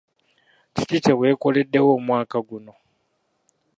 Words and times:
Kiki 0.75 0.97
kye 1.03 1.13
weekoleddewo 1.19 1.89
omwaka 1.97 2.37
guno? 2.47 2.73